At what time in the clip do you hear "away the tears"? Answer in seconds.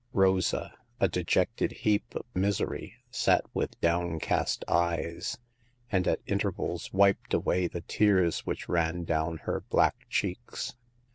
7.35-8.39